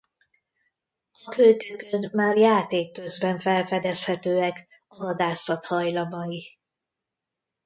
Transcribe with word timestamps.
A 1.25 1.29
kölykökön 1.29 2.09
már 2.13 2.37
játék 2.37 2.91
közben 2.93 3.39
felfedezhetőek 3.39 4.67
a 4.87 4.97
vadászat 4.97 5.65
hajlamai. 5.65 6.57